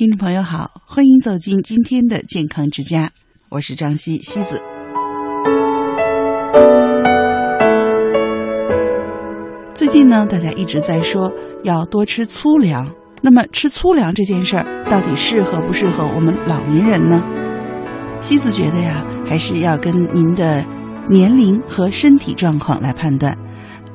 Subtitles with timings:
[0.00, 3.10] 听众朋友好，欢迎走进今天的健康之家，
[3.50, 4.58] 我是张希西子。
[9.74, 11.30] 最近呢，大家一直在说
[11.64, 12.90] 要多吃粗粮，
[13.20, 17.22] 那么吃粗粮这件事儿到底适合不适合我们老年人呢？
[18.22, 20.64] 西子觉得呀，还是要跟您的
[21.10, 23.36] 年龄和身体状况来判断。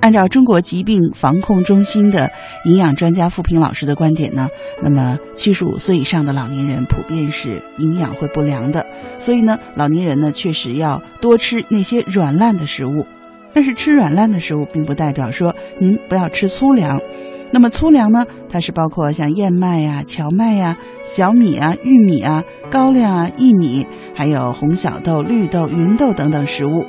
[0.06, 2.30] 按照中国疾病防控中心的
[2.66, 4.48] 营养专家付平老师的观点呢，
[4.84, 8.86] 那么七十五岁以上的老年人普遍是营养会不良的，
[9.18, 13.08] 所以呢，老年人呢确实要多吃那些软烂的食物。
[13.52, 17.02] 但是吃软烂的食物，并不代表说您不要吃粗粮。
[17.50, 26.86] 那么粗粮呢，它是包括像燕麦呀、荞麦呀、小米啊、玉米啊、高粱啊、薏米，还有红小豆、绿豆、芸豆等等食物。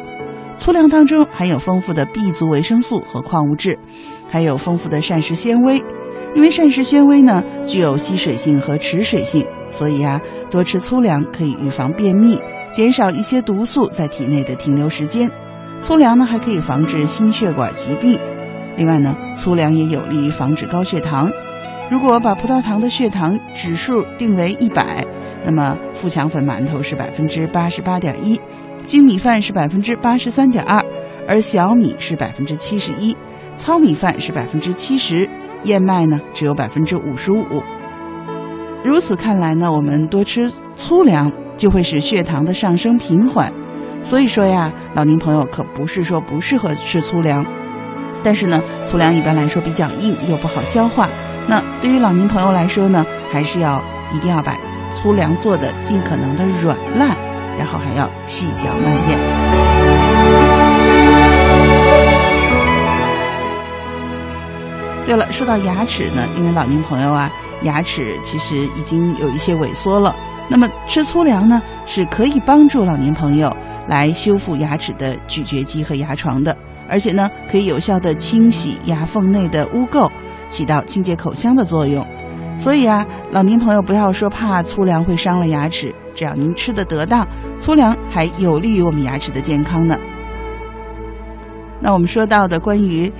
[0.56, 3.78] 粗粮当中含有丰富的 B 族维生素和矿物质，
[4.28, 5.82] 还有丰富的膳食纤维。
[6.34, 12.38] 因为膳食纤维呢具有吸水性和持水性，所以啊，多吃粗粮可以预防便秘，
[12.72, 15.30] 减少一些毒素在体内的停留时间。
[15.80, 18.18] 粗粮呢还可以防治心血管疾病。
[18.76, 21.30] 另外呢，粗粮也有利于防止高血糖。
[21.90, 25.06] 如果把葡萄糖的血糖指数定为一百，
[25.44, 28.38] 那么富强粉馒头是百分之八十八点一。
[28.86, 30.82] 精米饭是百分之八十三点二，
[31.28, 33.16] 而小米是百分之七十一，
[33.56, 35.28] 糙米饭是百分之七十，
[35.64, 37.62] 燕麦呢只有百分之五十五。
[38.84, 43.52] 如此看来呢，我们多吃粗粮就会使血糖的上升平缓。
[44.04, 47.44] 所以说呀，老年朋友可不是说不适合吃粗粮，
[48.22, 51.08] 但是呢，粗粮一般来说比较硬又不好消化。
[51.48, 53.82] 那对于老年朋友来说呢，还是要
[54.14, 54.56] 一定要把
[54.92, 57.16] 粗粮做的尽可能的软烂。
[57.58, 59.18] 然后还要细嚼慢咽。
[65.04, 67.30] 对了，说到牙齿呢，因为老年朋友啊，
[67.62, 70.14] 牙齿其实已经有一些萎缩了。
[70.48, 73.48] 那么吃粗粮呢，是可以帮助老年朋友
[73.86, 76.56] 来修复牙齿的咀嚼肌和牙床的，
[76.88, 80.10] 而且呢，可以有效的清洗牙缝内的污垢，
[80.48, 82.04] 起到清洁口腔的作用。
[82.58, 87.24] 所以啊，老年朋友不要说怕粗粮会伤了牙齿，只要您吃的得当，
[87.58, 89.96] 粗粮还有利于我们牙齿的健康呢。
[91.80, 93.12] 那我们说到的关于，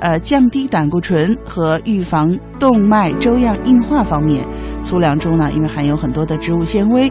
[0.00, 4.44] 呃，降低胆固醇和预防动脉粥样硬化方面，
[4.82, 7.10] 粗粮中呢，因为含有很多的植物纤维，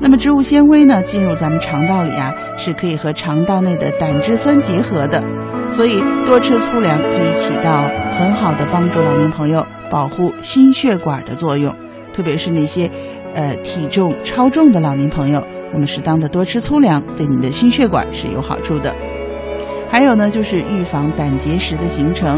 [0.00, 5.22] 那么植物纤维呢，进入咱们肠道里啊，是可以和肠道内的胆汁酸结合的，
[5.68, 7.82] 所以多吃粗粮可以起到
[8.18, 9.64] 很好的帮助老年朋友。
[9.90, 11.74] 保护心血管的作用，
[12.18, 12.90] 特别是那些，
[13.32, 15.40] 呃，体重超重的老年朋友，
[15.72, 18.92] 那么适当的多吃粗粮，对你的心血管是有好处的。
[19.88, 22.28] 还有呢，就是预防胆结石的形成。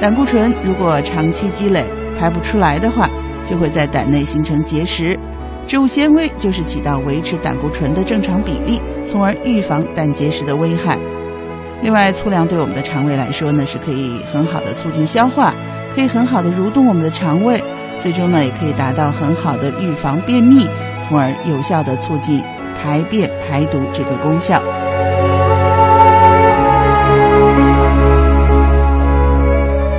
[0.00, 1.84] 胆固醇如果长期积累
[2.18, 3.08] 排不出来的话，
[3.44, 5.16] 就会在胆内形成结石。
[5.64, 10.98] 植物纤维就是起到维持胆固醇的正常比例，从而预防胆结石的危害。
[11.80, 15.54] 另外，粗粮对我们的肠胃来说呢，是可以很好的促进消化。
[15.94, 17.62] 可以很好的蠕动我们的肠胃，
[18.02, 20.66] 最终呢也可以达到很好的预防便秘，
[21.00, 22.42] 从而有效的促进
[22.82, 24.60] 排便排毒这个功效。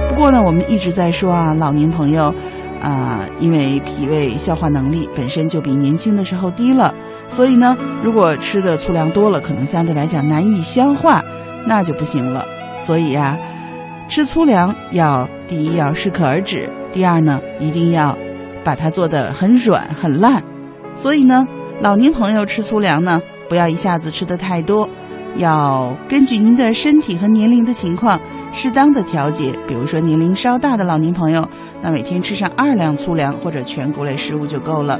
[0.09, 2.33] 不过呢，我们一直在说啊，老年朋友
[2.81, 6.93] 啊，因为脾胃消化能力本身就比年轻的时候低了，
[7.29, 11.23] 所以呢，如果吃的粗粮多了，可能相对来讲难以消化，
[11.65, 12.45] 那就不行了。
[12.79, 13.37] 所以呀。
[14.05, 18.15] 吃粗粮要第一要适可而止，第二呢一定要
[18.63, 20.41] 把它做的很软很烂。
[20.95, 21.47] 所以呢，
[21.81, 24.87] 老年朋友吃粗粮呢，不要一下子吃的太多，
[25.35, 28.21] 要根据您的身体和年龄的情况
[28.53, 29.51] 适当的调节。
[29.67, 31.49] 比如说年龄稍大的老年朋友，
[31.81, 34.99] 那每天吃上二两粗粮或者全谷类食物就够了。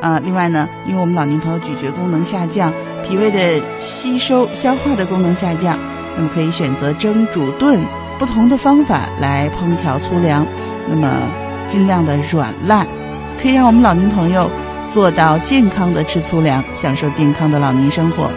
[0.00, 5.76] 啊，另外呢，因为我们老年朋友咀嚼功能下降，脾胃的吸收消化的功能下降。
[6.16, 7.80] 那么可以选择蒸、煮、炖
[8.24, 10.46] 不同的方法来烹调粗粮，
[10.88, 11.28] 那么
[11.66, 12.86] 尽量的软烂，
[13.38, 14.50] 可以让我们老年朋友
[14.88, 18.30] 做到健康的吃粗粮，享受健康的老年生活。